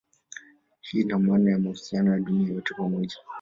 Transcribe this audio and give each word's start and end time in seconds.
Hii 0.81 1.01
ina 1.01 1.19
maana 1.19 1.51
ya 1.51 1.59
mahusiano 1.59 2.11
ya 2.11 2.19
dunia 2.19 2.53
yote 2.53 2.73
pamoja. 2.73 3.15